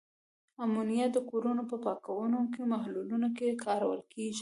امونیا 0.63 1.05
د 1.11 1.17
کورونو 1.29 1.63
په 1.71 1.75
پاکوونکو 1.85 2.59
محلولونو 2.73 3.27
کې 3.37 3.59
کارول 3.65 4.01
کیږي. 4.13 4.39